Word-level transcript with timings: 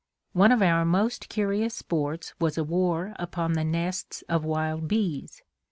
One 0.33 0.51
of 0.51 0.63
our 0.63 0.83
most 0.83 1.29
curious 1.29 1.75
sports 1.75 2.33
was 2.39 2.57
a 2.57 2.63
war 2.63 3.13
upon 3.19 3.53
the 3.53 3.63
nests 3.63 4.23
of 4.27 4.43
wild 4.43 4.87
bees. 4.87 5.43